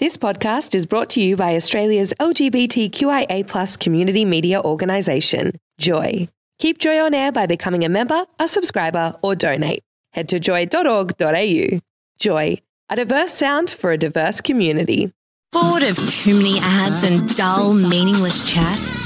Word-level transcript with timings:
This 0.00 0.16
podcast 0.16 0.74
is 0.74 0.86
brought 0.86 1.10
to 1.10 1.22
you 1.22 1.36
by 1.36 1.54
Australia's 1.54 2.12
LGBTQIA 2.18 3.78
community 3.78 4.24
media 4.24 4.60
organisation, 4.60 5.52
Joy. 5.78 6.26
Keep 6.58 6.78
Joy 6.78 6.98
on 6.98 7.14
air 7.14 7.30
by 7.30 7.46
becoming 7.46 7.84
a 7.84 7.88
member, 7.88 8.26
a 8.40 8.48
subscriber, 8.48 9.14
or 9.22 9.36
donate. 9.36 9.84
Head 10.12 10.28
to 10.30 10.40
joy.org.au. 10.40 11.78
Joy, 12.18 12.58
a 12.88 12.96
diverse 12.96 13.34
sound 13.34 13.70
for 13.70 13.92
a 13.92 13.96
diverse 13.96 14.40
community. 14.40 15.12
Bored 15.52 15.84
of 15.84 15.96
too 16.08 16.34
many 16.34 16.58
ads 16.60 17.04
and 17.04 17.32
dull, 17.36 17.72
meaningless 17.72 18.52
chat? 18.52 19.03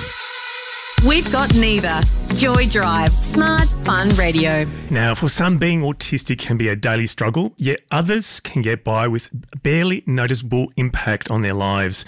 We've 1.07 1.31
got 1.31 1.55
neither. 1.55 2.01
Joy 2.35 2.67
Drive, 2.67 3.13
smart, 3.13 3.69
fun 3.69 4.09
radio. 4.11 4.65
Now, 4.91 5.15
for 5.15 5.29
some, 5.29 5.57
being 5.57 5.81
autistic 5.83 6.41
can 6.41 6.57
be 6.57 6.69
a 6.69 6.75
daily 6.75 7.07
struggle, 7.07 7.55
yet 7.57 7.81
others 7.93 8.41
can 8.41 8.63
get 8.63 8.83
by 8.83 9.07
with 9.07 9.31
barely 9.63 10.03
noticeable 10.07 10.73
impact 10.77 11.31
on 11.31 11.43
their 11.43 11.55
lives. 11.55 12.05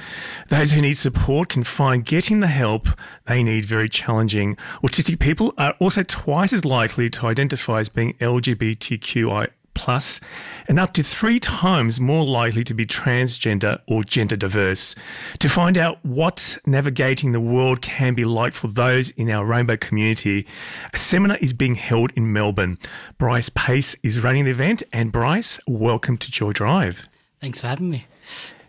Those 0.48 0.72
who 0.72 0.80
need 0.80 0.94
support 0.94 1.50
can 1.50 1.62
find 1.62 2.04
getting 2.04 2.40
the 2.40 2.48
help 2.48 2.88
they 3.26 3.44
need 3.44 3.64
very 3.64 3.88
challenging. 3.88 4.56
Autistic 4.82 5.20
people 5.20 5.54
are 5.56 5.74
also 5.78 6.02
twice 6.02 6.52
as 6.52 6.64
likely 6.64 7.08
to 7.10 7.26
identify 7.28 7.78
as 7.78 7.88
being 7.88 8.14
LGBTQI 8.14 9.50
plus 9.80 10.20
and 10.68 10.78
up 10.78 10.92
to 10.92 11.02
three 11.02 11.40
times 11.40 11.98
more 11.98 12.22
likely 12.22 12.62
to 12.62 12.74
be 12.74 12.84
transgender 12.84 13.80
or 13.88 14.04
gender 14.04 14.36
diverse. 14.36 14.94
To 15.38 15.48
find 15.48 15.78
out 15.78 15.98
what 16.04 16.58
navigating 16.66 17.32
the 17.32 17.40
world 17.40 17.80
can 17.80 18.12
be 18.12 18.26
like 18.26 18.52
for 18.52 18.68
those 18.68 19.08
in 19.12 19.30
our 19.30 19.42
rainbow 19.42 19.78
community, 19.78 20.46
a 20.92 20.98
seminar 20.98 21.38
is 21.38 21.54
being 21.54 21.76
held 21.76 22.12
in 22.14 22.30
Melbourne. 22.30 22.76
Bryce 23.16 23.48
Pace 23.48 23.96
is 24.02 24.22
running 24.22 24.44
the 24.44 24.50
event, 24.50 24.82
and 24.92 25.10
Bryce, 25.10 25.58
welcome 25.66 26.18
to 26.18 26.30
Joy 26.30 26.52
Drive. 26.52 27.06
Thanks 27.40 27.60
for 27.60 27.68
having 27.68 27.88
me. 27.88 28.04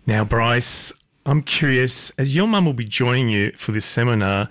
Now, 0.07 0.23
Bryce, 0.23 0.93
I'm 1.25 1.43
curious, 1.43 2.09
as 2.12 2.34
your 2.34 2.48
mum 2.48 2.65
will 2.65 2.73
be 2.73 2.85
joining 2.85 3.27
you 3.27 3.51
for 3.57 3.73
this 3.73 3.85
seminar, 3.85 4.48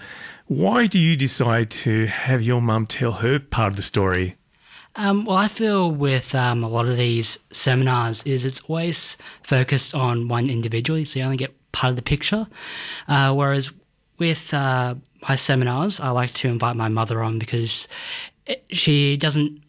why 0.46 0.86
do 0.86 1.00
you 1.00 1.16
decide 1.16 1.70
to 1.70 2.06
have 2.06 2.42
your 2.42 2.60
mum 2.60 2.86
tell 2.86 3.12
her 3.12 3.38
part 3.38 3.72
of 3.72 3.76
the 3.76 3.82
story? 3.82 4.36
Um, 4.96 5.24
well, 5.24 5.36
I 5.36 5.48
feel 5.48 5.90
with 5.90 6.34
um, 6.34 6.64
a 6.64 6.68
lot 6.68 6.86
of 6.86 6.96
these 6.96 7.38
seminars 7.52 8.22
is 8.24 8.44
it's 8.44 8.60
always 8.62 9.16
focused 9.42 9.94
on 9.94 10.28
one 10.28 10.50
individual, 10.50 11.04
so 11.04 11.18
you 11.18 11.24
only 11.24 11.36
get 11.36 11.54
part 11.72 11.90
of 11.90 11.96
the 11.96 12.02
picture. 12.02 12.46
Uh, 13.06 13.32
whereas 13.32 13.70
with 14.18 14.52
uh, 14.52 14.96
my 15.28 15.36
seminars, 15.36 16.00
I 16.00 16.10
like 16.10 16.32
to 16.32 16.48
invite 16.48 16.76
my 16.76 16.88
mother 16.88 17.22
on 17.22 17.38
because 17.38 17.86
it, 18.46 18.64
she 18.70 19.16
doesn't 19.16 19.62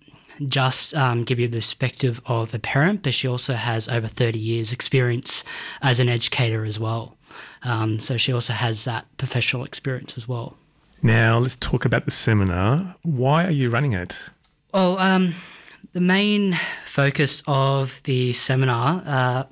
just 0.48 0.96
um, 0.96 1.24
give 1.24 1.40
you 1.40 1.48
the 1.48 1.58
perspective 1.58 2.20
of 2.26 2.54
a 2.54 2.60
parent, 2.60 3.04
but 3.04 3.14
she 3.14 3.28
also 3.28 3.54
has 3.54 3.88
over 3.88 4.08
30 4.08 4.40
years 4.40 4.74
experience 4.74 5.44
as 5.82 6.00
an 6.00 6.10
educator 6.10 6.66
as 6.66 6.80
well. 6.80 7.16
Um, 7.64 8.00
so 8.00 8.18
she 8.18 8.34
also 8.34 8.54
has 8.54 8.86
that 8.86 9.06
professional 9.18 9.64
experience 9.64 10.18
as 10.18 10.28
well. 10.28 10.58
Now, 11.04 11.38
let's 11.38 11.56
talk 11.56 11.86
about 11.86 12.06
the 12.06 12.12
seminar. 12.12 12.96
Why 13.04 13.46
are 13.46 13.52
you 13.52 13.70
running 13.70 13.94
it? 13.94 14.30
Well, 14.74 14.98
um, 15.00 15.34
the 15.92 16.00
main 16.00 16.58
focus 16.86 17.44
of 17.46 18.00
the 18.06 18.32
seminar 18.32 19.04
uh, 19.06 19.44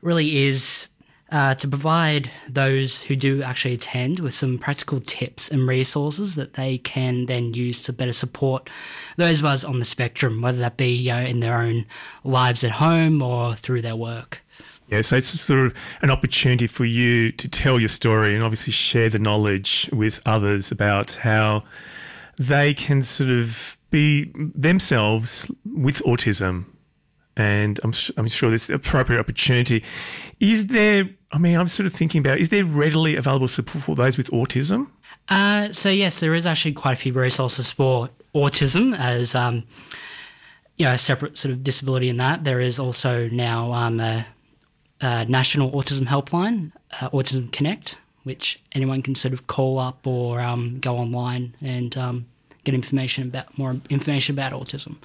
really 0.00 0.46
is 0.46 0.86
uh, 1.30 1.54
to 1.56 1.68
provide 1.68 2.30
those 2.48 3.02
who 3.02 3.16
do 3.16 3.42
actually 3.42 3.74
attend 3.74 4.20
with 4.20 4.32
some 4.32 4.58
practical 4.58 4.98
tips 5.00 5.50
and 5.50 5.68
resources 5.68 6.36
that 6.36 6.54
they 6.54 6.78
can 6.78 7.26
then 7.26 7.52
use 7.52 7.82
to 7.82 7.92
better 7.92 8.14
support 8.14 8.70
those 9.18 9.40
of 9.40 9.44
us 9.44 9.62
on 9.62 9.78
the 9.78 9.84
spectrum, 9.84 10.40
whether 10.40 10.58
that 10.58 10.78
be 10.78 10.88
you 10.88 11.12
know, 11.12 11.20
in 11.20 11.40
their 11.40 11.58
own 11.58 11.84
lives 12.24 12.64
at 12.64 12.70
home 12.70 13.20
or 13.20 13.54
through 13.54 13.82
their 13.82 13.96
work. 13.96 14.40
Yeah, 14.88 15.02
so 15.02 15.16
it's 15.16 15.28
sort 15.28 15.66
of 15.66 15.74
an 16.00 16.10
opportunity 16.10 16.66
for 16.66 16.86
you 16.86 17.30
to 17.32 17.48
tell 17.48 17.78
your 17.78 17.90
story 17.90 18.34
and 18.34 18.42
obviously 18.42 18.72
share 18.72 19.08
the 19.08 19.20
knowledge 19.20 19.88
with 19.92 20.20
others 20.26 20.72
about 20.72 21.12
how 21.12 21.62
they 22.40 22.72
can 22.72 23.02
sort 23.02 23.28
of 23.28 23.76
be 23.90 24.32
themselves 24.34 25.48
with 25.66 25.98
autism. 26.04 26.64
And 27.36 27.78
I'm, 27.84 27.92
I'm 28.16 28.28
sure 28.28 28.48
there's 28.48 28.70
appropriate 28.70 29.20
opportunity. 29.20 29.84
Is 30.40 30.68
there, 30.68 31.08
I 31.32 31.38
mean, 31.38 31.56
I'm 31.56 31.68
sort 31.68 31.86
of 31.86 31.92
thinking 31.92 32.20
about, 32.20 32.38
is 32.38 32.48
there 32.48 32.64
readily 32.64 33.16
available 33.16 33.46
support 33.46 33.84
for 33.84 33.94
those 33.94 34.16
with 34.16 34.30
autism? 34.30 34.90
Uh, 35.28 35.70
so, 35.70 35.90
yes, 35.90 36.20
there 36.20 36.34
is 36.34 36.46
actually 36.46 36.72
quite 36.72 36.94
a 36.94 36.96
few 36.96 37.12
resources 37.12 37.70
for 37.70 38.08
autism 38.34 38.98
as, 38.98 39.34
um, 39.34 39.64
you 40.76 40.86
know, 40.86 40.92
a 40.92 40.98
separate 40.98 41.36
sort 41.36 41.52
of 41.52 41.62
disability 41.62 42.08
in 42.08 42.16
that. 42.16 42.44
There 42.44 42.58
is 42.58 42.78
also 42.78 43.28
now 43.28 43.72
um, 43.72 44.00
a, 44.00 44.26
a, 45.02 45.26
national 45.26 45.70
autism 45.72 46.06
helpline, 46.06 46.72
uh, 47.00 47.10
Autism 47.10 47.52
Connect, 47.52 47.98
which 48.22 48.60
anyone 48.72 49.02
can 49.02 49.14
sort 49.14 49.34
of 49.34 49.46
call 49.46 49.78
up 49.78 50.06
or 50.06 50.40
um, 50.40 50.78
go 50.80 50.96
online 50.96 51.54
and 51.60 51.96
um, 51.96 52.26
get 52.64 52.74
information 52.74 53.28
about 53.28 53.56
more 53.58 53.76
information 53.88 54.34
about 54.34 54.52
autism. 54.52 54.96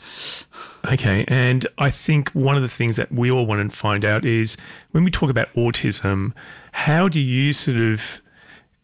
Okay, 0.91 1.25
and 1.27 1.65
I 1.77 1.89
think 1.89 2.29
one 2.29 2.55
of 2.55 2.61
the 2.61 2.69
things 2.69 2.95
that 2.97 3.11
we 3.11 3.31
all 3.31 3.45
want 3.45 3.69
to 3.69 3.75
find 3.75 4.05
out 4.05 4.25
is 4.25 4.57
when 4.91 5.03
we 5.03 5.11
talk 5.11 5.29
about 5.29 5.53
autism, 5.53 6.33
how 6.71 7.07
do 7.07 7.19
you 7.19 7.53
sort 7.53 7.77
of 7.77 8.21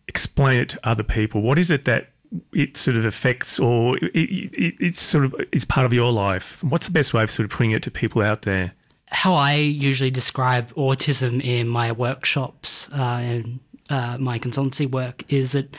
explain 0.08 0.60
it 0.60 0.70
to 0.70 0.80
other 0.84 1.04
people? 1.04 1.42
What 1.42 1.60
is 1.60 1.70
it 1.72 1.86
that 1.86 2.10
it 2.54 2.78
sort 2.78 2.96
of 2.96 3.04
affects, 3.04 3.60
or 3.60 3.98
it, 3.98 4.16
it, 4.16 4.76
it's 4.80 5.02
sort 5.02 5.26
of 5.26 5.36
is 5.52 5.66
part 5.66 5.86
of 5.86 5.94
your 5.94 6.12
life? 6.12 6.64
What's 6.64 6.88
the 6.88 6.94
best 6.94 7.14
way 7.14 7.24
of 7.24 7.32
sort 7.32 7.46
of 7.46 7.52
putting 7.52 7.72
it 7.72 7.84
to 7.84 7.92
people 7.92 8.22
out 8.22 8.44
there? 8.44 8.74
How 9.08 9.34
I 9.34 9.56
usually 9.56 10.12
describe 10.12 10.74
autism 10.76 11.44
in 11.44 11.68
my 11.68 11.92
workshops 11.92 12.88
uh, 12.94 13.02
and 13.02 13.60
uh, 13.92 14.18
my 14.18 14.40
consultancy 14.40 14.90
work 14.90 15.24
is 15.32 15.52
that, 15.52 15.76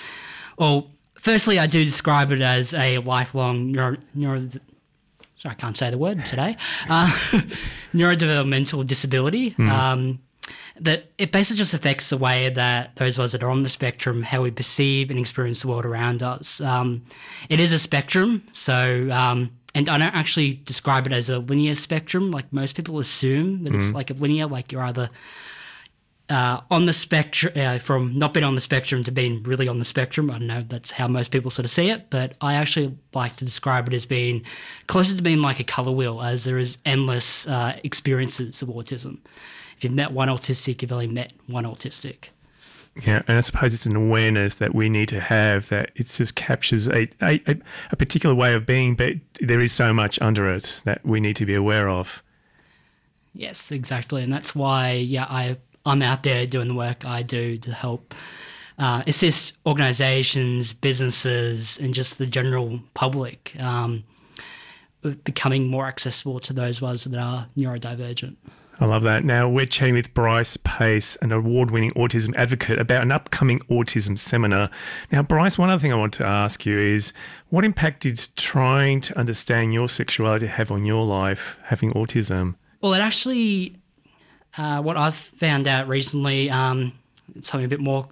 well, 0.58 0.90
firstly, 1.14 1.58
I 1.58 1.66
do 1.66 1.84
describe 1.84 2.30
it 2.32 2.42
as 2.42 2.74
a 2.74 2.98
lifelong 2.98 3.72
neuro, 3.72 3.96
neuro 4.14 4.48
sorry, 5.36 5.52
I 5.52 5.54
can't 5.54 5.76
say 5.76 5.90
the 5.90 5.98
word 5.98 6.24
today, 6.24 6.56
uh, 6.88 7.06
neurodevelopmental 7.94 8.86
disability. 8.86 9.52
Mm. 9.52 9.70
Um, 9.70 10.20
that 10.80 11.10
it 11.18 11.30
basically 11.30 11.58
just 11.58 11.74
affects 11.74 12.10
the 12.10 12.16
way 12.16 12.48
that 12.48 12.96
those 12.96 13.16
of 13.16 13.24
us 13.24 13.32
that 13.32 13.42
are 13.42 13.50
on 13.50 13.62
the 13.62 13.68
spectrum, 13.68 14.22
how 14.22 14.42
we 14.42 14.50
perceive 14.50 15.10
and 15.10 15.18
experience 15.18 15.62
the 15.62 15.68
world 15.68 15.84
around 15.84 16.22
us. 16.22 16.60
Um, 16.60 17.04
it 17.48 17.60
is 17.60 17.72
a 17.72 17.78
spectrum, 17.78 18.42
so 18.52 19.08
um, 19.12 19.50
and 19.74 19.88
I 19.88 19.98
don't 19.98 20.14
actually 20.14 20.54
describe 20.64 21.06
it 21.06 21.12
as 21.12 21.30
a 21.30 21.38
linear 21.38 21.74
spectrum 21.74 22.30
like 22.30 22.52
most 22.52 22.74
people 22.74 22.98
assume 22.98 23.64
that 23.64 23.72
mm. 23.72 23.76
it's 23.76 23.88
hmm. 23.88 23.94
like 23.94 24.10
a 24.10 24.14
linear, 24.14 24.46
like 24.46 24.72
you're 24.72 24.82
either 24.82 25.10
uh, 26.32 26.62
on 26.70 26.86
the 26.86 26.94
spectrum, 26.94 27.52
uh, 27.56 27.78
from 27.78 28.18
not 28.18 28.32
being 28.32 28.44
on 28.44 28.54
the 28.54 28.60
spectrum 28.60 29.04
to 29.04 29.12
being 29.12 29.42
really 29.42 29.68
on 29.68 29.78
the 29.78 29.84
spectrum. 29.84 30.30
I 30.30 30.38
don't 30.38 30.46
know 30.46 30.64
that's 30.66 30.90
how 30.90 31.06
most 31.06 31.30
people 31.30 31.50
sort 31.50 31.64
of 31.64 31.70
see 31.70 31.90
it, 31.90 32.08
but 32.08 32.32
I 32.40 32.54
actually 32.54 32.96
like 33.12 33.36
to 33.36 33.44
describe 33.44 33.86
it 33.86 33.92
as 33.92 34.06
being 34.06 34.42
closer 34.86 35.14
to 35.14 35.22
being 35.22 35.42
like 35.42 35.60
a 35.60 35.64
color 35.64 35.92
wheel, 35.92 36.22
as 36.22 36.44
there 36.44 36.56
is 36.56 36.78
endless 36.86 37.46
uh, 37.46 37.78
experiences 37.84 38.62
of 38.62 38.70
autism. 38.70 39.18
If 39.76 39.84
you've 39.84 39.92
met 39.92 40.12
one 40.12 40.28
autistic, 40.28 40.80
you've 40.80 40.92
only 40.92 41.06
met 41.06 41.34
one 41.48 41.64
autistic. 41.64 42.28
Yeah, 43.06 43.22
and 43.28 43.36
I 43.36 43.40
suppose 43.40 43.74
it's 43.74 43.86
an 43.86 43.96
awareness 43.96 44.54
that 44.56 44.74
we 44.74 44.88
need 44.88 45.08
to 45.10 45.20
have 45.20 45.68
that 45.68 45.90
it 45.96 46.06
just 46.06 46.34
captures 46.34 46.88
a, 46.88 47.08
a, 47.20 47.40
a 47.90 47.96
particular 47.96 48.34
way 48.34 48.54
of 48.54 48.64
being, 48.64 48.96
but 48.96 49.16
there 49.40 49.60
is 49.60 49.72
so 49.72 49.92
much 49.92 50.20
under 50.22 50.50
it 50.50 50.80
that 50.86 51.04
we 51.04 51.20
need 51.20 51.36
to 51.36 51.46
be 51.46 51.54
aware 51.54 51.90
of. 51.90 52.22
Yes, 53.34 53.70
exactly. 53.70 54.22
And 54.22 54.32
that's 54.32 54.54
why, 54.54 54.92
yeah, 54.92 55.24
I 55.24 55.56
I'm 55.84 56.02
out 56.02 56.22
there 56.22 56.46
doing 56.46 56.68
the 56.68 56.74
work 56.74 57.04
I 57.04 57.22
do 57.22 57.58
to 57.58 57.72
help 57.72 58.14
uh, 58.78 59.02
assist 59.06 59.56
organizations, 59.66 60.72
businesses, 60.72 61.78
and 61.78 61.92
just 61.92 62.18
the 62.18 62.26
general 62.26 62.80
public 62.94 63.54
um, 63.58 64.04
becoming 65.24 65.68
more 65.68 65.86
accessible 65.86 66.38
to 66.40 66.52
those 66.52 66.80
ones 66.80 67.04
that 67.04 67.18
are 67.18 67.48
neurodivergent. 67.56 68.36
I 68.80 68.86
love 68.86 69.02
that. 69.02 69.24
Now 69.24 69.48
we're 69.48 69.66
chatting 69.66 69.94
with 69.94 70.14
Bryce 70.14 70.56
Pace, 70.56 71.16
an 71.16 71.30
award-winning 71.30 71.92
autism 71.92 72.34
advocate, 72.36 72.78
about 72.78 73.02
an 73.02 73.12
upcoming 73.12 73.60
autism 73.70 74.18
seminar. 74.18 74.70
Now, 75.12 75.22
Bryce, 75.22 75.58
one 75.58 75.70
other 75.70 75.78
thing 75.78 75.92
I 75.92 75.96
want 75.96 76.14
to 76.14 76.26
ask 76.26 76.64
you 76.64 76.78
is, 76.78 77.12
what 77.50 77.64
impact 77.64 78.02
did 78.02 78.28
trying 78.34 79.00
to 79.02 79.18
understand 79.18 79.74
your 79.74 79.88
sexuality 79.88 80.46
have 80.46 80.72
on 80.72 80.84
your 80.84 81.04
life, 81.04 81.58
having 81.64 81.92
autism? 81.92 82.54
Well, 82.80 82.94
it 82.94 83.00
actually 83.00 83.76
uh, 84.56 84.82
what 84.82 84.96
I've 84.96 85.14
found 85.14 85.66
out 85.66 85.88
recently, 85.88 86.50
um, 86.50 86.92
something 87.40 87.64
a 87.64 87.68
bit 87.68 87.80
more 87.80 88.08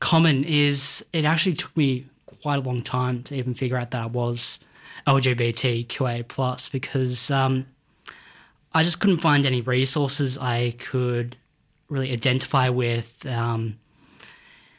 common, 0.00 0.44
is 0.44 1.04
it 1.12 1.24
actually 1.24 1.54
took 1.54 1.76
me 1.76 2.06
quite 2.42 2.56
a 2.56 2.62
long 2.62 2.82
time 2.82 3.22
to 3.24 3.36
even 3.36 3.54
figure 3.54 3.76
out 3.76 3.92
that 3.92 4.02
I 4.02 4.06
was 4.06 4.58
LGBTQA 5.06 6.26
plus 6.28 6.68
because 6.68 7.30
um, 7.30 7.66
I 8.72 8.82
just 8.82 9.00
couldn't 9.00 9.18
find 9.18 9.46
any 9.46 9.60
resources 9.60 10.36
I 10.38 10.74
could 10.78 11.36
really 11.88 12.12
identify 12.12 12.68
with, 12.68 13.24
um, 13.26 13.78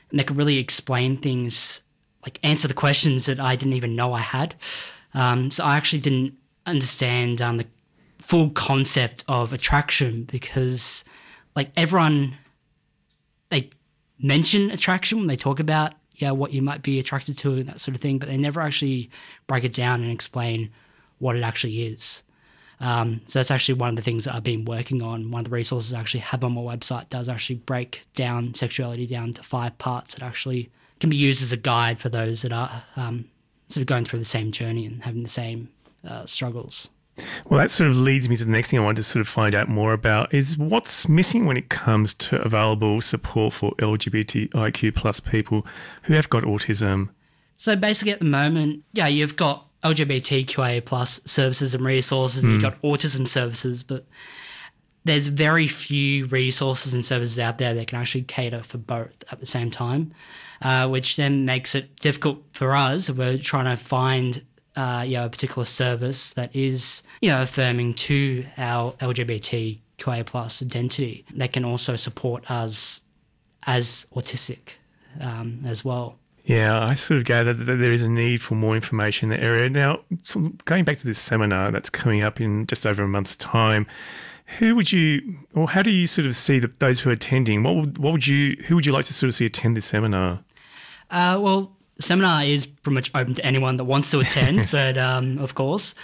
and 0.09 0.19
they 0.19 0.23
could 0.23 0.37
really 0.37 0.57
explain 0.57 1.17
things, 1.17 1.79
like 2.23 2.39
answer 2.43 2.67
the 2.67 2.73
questions 2.73 3.25
that 3.27 3.39
I 3.39 3.55
didn't 3.55 3.73
even 3.73 3.95
know 3.95 4.13
I 4.13 4.21
had. 4.21 4.55
Um, 5.13 5.51
so 5.51 5.63
I 5.63 5.77
actually 5.77 5.99
didn't 5.99 6.35
understand 6.65 7.41
um, 7.41 7.57
the 7.57 7.67
full 8.23 8.49
concept 8.51 9.25
of 9.27 9.51
attraction 9.51 10.23
because 10.23 11.03
like 11.57 11.71
everyone, 11.75 12.37
they 13.49 13.69
mention 14.17 14.71
attraction 14.71 15.17
when 15.19 15.27
they 15.27 15.35
talk 15.35 15.59
about 15.59 15.93
yeah 16.13 16.31
what 16.31 16.53
you 16.53 16.61
might 16.61 16.81
be 16.81 16.99
attracted 16.99 17.37
to 17.37 17.53
and 17.53 17.67
that 17.67 17.81
sort 17.81 17.95
of 17.95 18.01
thing, 18.01 18.17
but 18.17 18.29
they 18.29 18.37
never 18.37 18.61
actually 18.61 19.09
break 19.45 19.65
it 19.65 19.73
down 19.73 20.01
and 20.01 20.11
explain 20.11 20.71
what 21.19 21.35
it 21.35 21.43
actually 21.43 21.83
is. 21.83 22.23
Um, 22.79 23.21
so 23.27 23.39
that's 23.39 23.51
actually 23.51 23.75
one 23.75 23.89
of 23.89 23.95
the 23.97 24.01
things 24.01 24.25
that 24.25 24.35
I've 24.35 24.43
been 24.43 24.65
working 24.65 25.01
on. 25.01 25.29
One 25.29 25.41
of 25.41 25.45
the 25.45 25.55
resources 25.55 25.93
I 25.93 25.99
actually 25.99 26.21
have 26.21 26.43
on 26.43 26.53
my 26.53 26.61
website 26.61 27.09
does 27.09 27.29
actually 27.29 27.57
break 27.57 28.05
down 28.15 28.53
sexuality 28.53 29.05
down 29.05 29.33
to 29.33 29.43
five 29.43 29.77
parts 29.77 30.15
that 30.15 30.23
actually 30.23 30.69
can 30.99 31.09
be 31.09 31.17
used 31.17 31.43
as 31.43 31.51
a 31.51 31.57
guide 31.57 31.99
for 31.99 32.09
those 32.09 32.41
that 32.43 32.53
are 32.53 32.83
um, 32.95 33.25
sort 33.67 33.81
of 33.81 33.87
going 33.87 34.05
through 34.05 34.19
the 34.19 34.25
same 34.25 34.51
journey 34.51 34.85
and 34.85 35.03
having 35.03 35.23
the 35.23 35.29
same 35.29 35.69
uh, 36.07 36.25
struggles. 36.25 36.89
Well, 37.47 37.59
that 37.59 37.69
sort 37.69 37.91
of 37.91 37.97
leads 37.97 38.27
me 38.27 38.37
to 38.37 38.45
the 38.45 38.51
next 38.51 38.69
thing 38.71 38.79
I 38.79 38.83
wanted 38.83 38.97
to 38.97 39.03
sort 39.03 39.21
of 39.21 39.27
find 39.27 39.53
out 39.53 39.69
more 39.69 39.93
about 39.93 40.33
is 40.33 40.57
what's 40.57 41.07
missing 41.07 41.45
when 41.45 41.57
it 41.57 41.69
comes 41.69 42.13
to 42.15 42.41
available 42.41 43.01
support 43.01 43.53
for 43.53 43.73
LGBTIQ 43.73 44.95
plus 44.95 45.19
people 45.19 45.65
who 46.03 46.13
have 46.15 46.29
got 46.29 46.43
autism. 46.43 47.09
So 47.57 47.75
basically, 47.75 48.13
at 48.13 48.19
the 48.19 48.25
moment, 48.25 48.83
yeah, 48.93 49.07
you've 49.07 49.35
got 49.35 49.67
LGBTQA 49.83 50.85
plus 50.85 51.21
services 51.25 51.75
and 51.75 51.85
resources, 51.85 52.43
and 52.43 52.53
you've 52.53 52.61
got 52.61 52.81
autism 52.81 53.27
services, 53.27 53.83
but 53.83 54.05
there's 55.05 55.27
very 55.27 55.67
few 55.67 56.25
resources 56.27 56.93
and 56.93 57.05
services 57.05 57.37
out 57.37 57.57
there 57.57 57.73
that 57.73 57.87
can 57.87 57.99
actually 57.99 58.23
cater 58.23 58.63
for 58.63 58.77
both 58.77 59.23
at 59.31 59.39
the 59.39 59.45
same 59.45 59.69
time, 59.69 60.13
uh, 60.61 60.87
which 60.87 61.17
then 61.17 61.45
makes 61.45 61.75
it 61.75 61.95
difficult 61.97 62.41
for 62.53 62.73
us. 62.73 63.09
We're 63.09 63.37
trying 63.37 63.65
to 63.65 63.81
find 63.81 64.41
uh, 64.75 65.03
you 65.05 65.17
know, 65.17 65.25
a 65.25 65.29
particular 65.29 65.65
service 65.65 66.33
that 66.33 66.55
is 66.55 67.03
you 67.21 67.29
know 67.29 67.41
affirming 67.43 67.93
to 67.93 68.45
our 68.57 68.93
LGBTQIA 68.93 70.25
plus 70.25 70.61
identity 70.61 71.25
that 71.35 71.53
can 71.53 71.65
also 71.65 71.95
support 71.95 72.49
us 72.49 73.01
as 73.65 74.05
autistic 74.15 74.73
um, 75.19 75.63
as 75.65 75.85
well. 75.85 76.17
Yeah, 76.45 76.83
I 76.83 76.93
sort 76.93 77.19
of 77.19 77.25
gather 77.25 77.53
that 77.53 77.63
there 77.63 77.93
is 77.93 78.01
a 78.01 78.09
need 78.09 78.41
for 78.41 78.55
more 78.55 78.75
information 78.75 79.31
in 79.31 79.39
the 79.39 79.43
area. 79.43 79.69
Now, 79.69 80.01
going 80.65 80.83
back 80.83 80.97
to 80.97 81.05
this 81.05 81.19
seminar 81.19 81.71
that's 81.71 81.89
coming 81.89 82.21
up 82.21 82.41
in 82.41 82.67
just 82.67 82.85
over 82.85 83.03
a 83.03 83.07
month's 83.07 83.37
time, 83.37 83.87
who 84.59 84.75
would 84.75 84.91
you, 84.91 85.37
or 85.55 85.69
how 85.69 85.81
do 85.81 85.89
you 85.89 86.05
sort 86.05 86.27
of 86.27 86.35
see 86.35 86.59
the, 86.59 86.67
those 86.79 86.99
who 86.99 87.09
are 87.09 87.13
attending? 87.13 87.63
What 87.63 87.75
would, 87.75 87.97
what 87.97 88.11
would 88.11 88.27
you, 88.27 88.61
who 88.67 88.75
would 88.75 88.85
you 88.85 88.91
like 88.91 89.05
to 89.05 89.13
sort 89.13 89.29
of 89.29 89.35
see 89.35 89.45
attend 89.45 89.77
this 89.77 89.85
seminar? 89.85 90.43
Uh, 91.09 91.39
well, 91.39 91.77
seminar 91.99 92.43
is 92.43 92.65
pretty 92.65 92.95
much 92.95 93.11
open 93.13 93.35
to 93.35 93.45
anyone 93.45 93.77
that 93.77 93.85
wants 93.85 94.11
to 94.11 94.19
attend, 94.19 94.67
but 94.71 94.97
um, 94.97 95.37
of 95.39 95.55
course. 95.55 95.95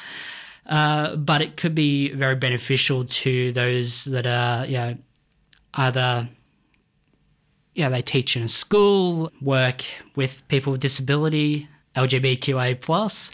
Uh, 0.65 1.15
but 1.15 1.41
it 1.41 1.57
could 1.57 1.73
be 1.73 2.11
very 2.13 2.35
beneficial 2.35 3.03
to 3.05 3.51
those 3.53 4.03
that 4.05 4.27
are, 4.27 4.65
you 4.65 4.73
know, 4.73 4.97
either 5.73 6.29
yeah, 7.73 7.89
they 7.89 8.01
teach 8.01 8.35
in 8.35 8.43
a 8.43 8.47
school, 8.47 9.31
work 9.41 9.83
with 10.15 10.45
people 10.47 10.71
with 10.71 10.81
disability, 10.81 11.67
LGBTQA 11.95 12.81
plus, 12.81 13.31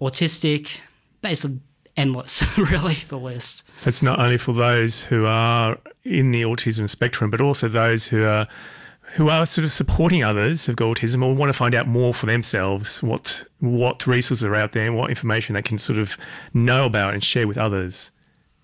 autistic, 0.00 0.80
basically 1.22 1.60
endless, 1.96 2.44
really, 2.58 2.94
the 3.08 3.16
list. 3.16 3.62
So 3.76 3.88
it's 3.88 4.02
not 4.02 4.18
only 4.18 4.38
for 4.38 4.52
those 4.52 5.02
who 5.04 5.24
are 5.26 5.78
in 6.04 6.32
the 6.32 6.42
autism 6.42 6.90
spectrum, 6.90 7.30
but 7.30 7.40
also 7.40 7.68
those 7.68 8.06
who 8.06 8.24
are 8.24 8.48
who 9.16 9.30
are 9.30 9.46
sort 9.46 9.64
of 9.64 9.72
supporting 9.72 10.22
others 10.22 10.66
who've 10.66 10.76
got 10.76 10.96
autism 10.96 11.24
or 11.24 11.34
want 11.34 11.48
to 11.48 11.54
find 11.54 11.74
out 11.74 11.88
more 11.88 12.12
for 12.12 12.26
themselves, 12.26 13.02
what 13.02 13.46
what 13.60 14.06
resources 14.06 14.44
are 14.44 14.54
out 14.54 14.72
there 14.72 14.86
and 14.86 14.96
what 14.96 15.08
information 15.08 15.54
they 15.54 15.62
can 15.62 15.78
sort 15.78 15.98
of 15.98 16.18
know 16.52 16.84
about 16.84 17.14
and 17.14 17.24
share 17.24 17.48
with 17.48 17.56
others. 17.56 18.10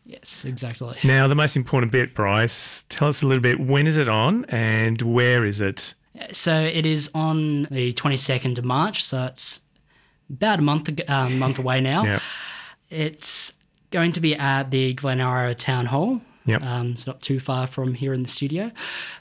Yes, 0.05 0.45
exactly. 0.45 0.99
Now, 1.05 1.27
the 1.27 1.35
most 1.35 1.57
important 1.57 1.91
bit, 1.91 2.15
Bryce, 2.15 2.85
tell 2.91 3.09
us 3.09 3.23
a 3.23 3.27
little 3.27 3.41
bit 3.41 3.61
when 3.61 3.87
is 3.87 3.97
it 3.97 4.09
on 4.09 4.45
and 4.47 5.01
where 5.01 5.45
is 5.45 5.61
it? 5.63 5.95
So 6.33 6.61
it 6.61 6.85
is 6.85 7.11
on 7.15 7.63
the 7.71 7.95
22nd 7.95 8.59
of 8.59 8.65
March, 8.65 9.05
so 9.05 9.25
it's 9.25 9.61
about 10.29 10.59
a 10.59 10.63
month 10.63 10.91
um, 11.09 11.39
month 11.39 11.59
away 11.59 11.81
now. 11.81 12.05
Yeah. 12.05 12.21
It's 12.91 13.55
going 13.91 14.13
to 14.13 14.21
be 14.21 14.35
at 14.35 14.71
the 14.71 14.93
Glen 14.93 15.21
Eira 15.21 15.55
Town 15.55 15.87
Hall. 15.87 16.21
Yep. 16.47 16.63
Um, 16.63 16.93
it's 16.93 17.07
not 17.07 17.21
too 17.23 17.39
far 17.39 17.67
from 17.67 17.95
here 17.95 18.13
in 18.13 18.23
the 18.23 18.29
studio, 18.29 18.71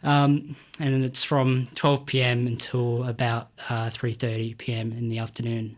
um, 0.03 0.55
and 0.79 1.03
it's 1.03 1.23
from 1.23 1.67
12 1.75 2.05
p.m. 2.05 2.47
until 2.47 3.03
about 3.03 3.49
uh, 3.69 3.89
3:30 3.89 4.57
p.m. 4.57 4.91
in 4.91 5.09
the 5.09 5.19
afternoon. 5.19 5.77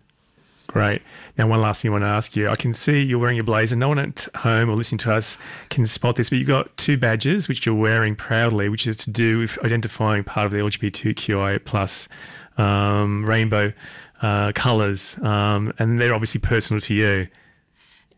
Great. 0.68 1.02
Now, 1.38 1.48
one 1.48 1.62
last 1.62 1.82
thing 1.82 1.90
I 1.90 1.92
want 1.92 2.04
to 2.04 2.08
ask 2.08 2.36
you. 2.36 2.50
I 2.50 2.56
can 2.56 2.74
see 2.74 3.04
you're 3.04 3.20
wearing 3.20 3.36
your 3.36 3.44
blazer. 3.44 3.76
No 3.76 3.90
one 3.90 4.00
at 4.00 4.28
home 4.38 4.70
or 4.70 4.76
listening 4.76 5.00
to 5.00 5.14
us 5.14 5.38
can 5.70 5.86
spot 5.86 6.16
this, 6.16 6.30
but 6.30 6.40
you've 6.40 6.48
got 6.48 6.76
two 6.78 6.98
badges 6.98 7.48
which 7.48 7.66
you're 7.66 7.76
wearing 7.76 8.16
proudly, 8.16 8.70
which 8.70 8.88
is 8.88 8.96
to 8.98 9.12
do 9.12 9.40
with 9.40 9.64
identifying 9.64 10.24
part 10.24 10.46
of 10.46 10.52
the 10.52 10.60
LGBTQI 10.60 11.64
plus 11.66 12.08
um, 12.58 13.26
rainbow 13.26 13.74
uh, 14.22 14.54
colours, 14.56 15.18
um, 15.22 15.74
and 15.80 16.00
they're 16.00 16.14
obviously 16.14 16.40
personal 16.40 16.80
to 16.82 16.94
you. 16.94 17.28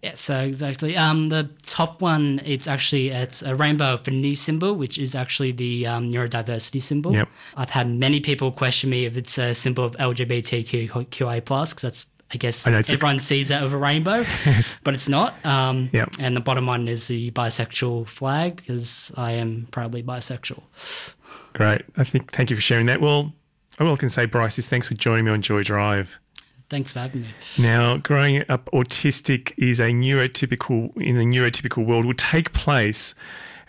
Yeah, 0.06 0.14
so 0.14 0.40
exactly. 0.40 0.96
Um, 0.96 1.30
the 1.30 1.50
top 1.64 2.00
one, 2.00 2.40
it's 2.46 2.68
actually 2.68 3.10
it's 3.10 3.42
a 3.42 3.56
rainbow 3.56 3.94
infinity 3.94 4.36
symbol, 4.36 4.76
which 4.76 5.00
is 5.00 5.16
actually 5.16 5.52
the 5.52 5.88
um, 5.88 6.12
neurodiversity 6.12 6.80
symbol. 6.80 7.12
Yep. 7.12 7.28
I've 7.58 7.72
had 7.72 7.90
many 7.90 8.20
people 8.20 8.52
question 8.52 8.92
me 8.92 9.06
if 9.06 9.18
it's 9.18 9.40
a 9.40 9.56
symbol 9.56 9.84
of 9.84 9.94
LGBTQIA 9.94 11.44
plus, 11.44 11.74
because 11.74 11.82
that's 11.82 12.06
I 12.32 12.38
guess 12.38 12.68
I 12.68 12.72
know, 12.72 12.78
it's 12.78 12.90
a- 12.90 12.94
everyone 12.94 13.18
sees 13.18 13.48
that 13.48 13.64
of 13.64 13.74
a 13.74 13.78
rainbow, 13.78 14.24
but 14.84 14.94
it's 14.94 15.10
not. 15.10 15.44
Um, 15.44 15.90
Yep. 15.92 16.14
And 16.20 16.36
the 16.36 16.40
bottom 16.40 16.68
one 16.68 16.88
is 16.88 17.08
the 17.08 17.32
bisexual 17.32 18.08
flag 18.08 18.58
because 18.58 19.12
I 19.18 19.32
am 19.32 19.68
proudly 19.72 20.04
bisexual. 20.04 20.62
Great. 21.54 21.82
I 21.98 22.04
think. 22.04 22.32
Thank 22.32 22.52
you 22.52 22.56
for 22.56 22.62
sharing 22.62 22.86
that. 22.86 23.02
Well, 23.02 23.34
all 23.80 23.92
I 23.92 23.96
can 23.96 24.10
say, 24.10 24.28
Bryce, 24.28 24.60
is 24.60 24.68
thanks 24.68 24.88
for 24.88 24.94
joining 24.94 25.26
me 25.26 25.32
on 25.32 25.42
Joy 25.42 25.64
Drive. 25.64 26.20
Thanks 26.70 26.92
for 26.92 27.00
having 27.00 27.22
me. 27.22 27.28
Now, 27.60 27.98
growing 27.98 28.44
up 28.50 28.70
autistic 28.72 29.54
is 29.58 29.80
a 29.80 29.92
neurotypical 29.92 31.00
in 31.00 31.18
the 31.18 31.26
neurotypical 31.26 31.86
world 31.86 32.06
will 32.06 32.14
take 32.16 32.54
place, 32.54 33.14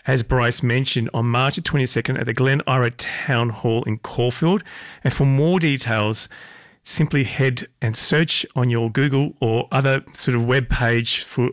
as 0.05 0.23
Bryce 0.23 0.63
mentioned, 0.63 1.09
on 1.13 1.27
March 1.27 1.57
22nd 1.57 2.19
at 2.19 2.25
the 2.25 2.33
Glen 2.33 2.61
Eira 2.67 2.91
Town 2.91 3.49
Hall 3.49 3.83
in 3.83 3.99
Caulfield. 3.99 4.63
And 5.03 5.13
for 5.13 5.25
more 5.25 5.59
details, 5.59 6.27
simply 6.81 7.25
head 7.25 7.67
and 7.81 7.95
search 7.95 8.45
on 8.55 8.69
your 8.69 8.89
Google 8.89 9.33
or 9.41 9.67
other 9.71 10.03
sort 10.13 10.35
of 10.35 10.45
web 10.45 10.69
page 10.69 11.21
for 11.21 11.49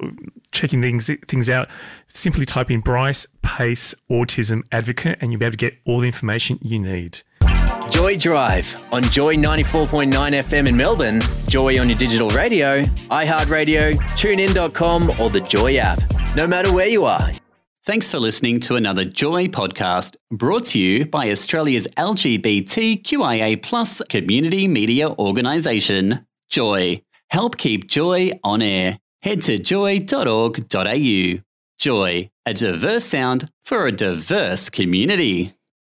checking 0.53 0.81
things 0.81 1.11
things 1.29 1.51
out. 1.51 1.69
Simply 2.09 2.47
type 2.47 2.71
in 2.71 2.81
Bryce 2.81 3.27
Pace 3.43 3.95
Autism 4.11 4.63
Advocate, 4.73 5.19
and 5.21 5.33
you'll 5.33 5.41
be 5.41 5.45
able 5.45 5.53
to 5.53 5.57
get 5.59 5.77
all 5.85 6.01
the 6.01 6.07
information 6.07 6.59
you 6.63 6.79
need. 6.79 7.23
Joy 7.95 8.17
Drive 8.17 8.89
on 8.93 9.05
Joy 9.05 9.37
94.9 9.37 10.11
FM 10.11 10.69
in 10.69 10.77
Melbourne, 10.77 11.21
Joy 11.47 11.79
on 11.79 11.89
your 11.89 11.97
digital 11.97 12.29
radio, 12.31 12.83
iHeartRadio, 12.83 13.95
tunein.com, 14.17 15.11
or 15.21 15.31
the 15.31 15.41
Joy 15.41 15.77
app. 15.77 16.03
No 16.35 16.45
matter 16.45 16.73
where 16.73 16.89
you 16.89 17.05
are. 17.05 17.31
Thanks 17.85 18.11
for 18.11 18.19
listening 18.19 18.59
to 18.61 18.75
another 18.75 19.05
Joy 19.05 19.47
podcast 19.47 20.17
brought 20.33 20.65
to 20.65 20.81
you 20.81 21.07
by 21.07 21.31
Australia's 21.31 21.87
LGBTQIA 21.97 23.63
plus 23.63 24.03
community 24.09 24.67
media 24.67 25.11
organisation, 25.11 26.27
Joy. 26.51 27.01
Help 27.31 27.57
keep 27.59 27.87
Joy 27.87 28.33
on 28.43 28.61
air. 28.61 28.99
Head 29.23 29.41
to 29.43 29.57
joy.org.au. 29.57 31.39
Joy, 31.79 32.31
a 32.45 32.55
diverse 32.55 33.05
sound 33.05 33.49
for 33.65 33.87
a 33.87 33.93
diverse 33.93 34.69
community. 34.69 35.53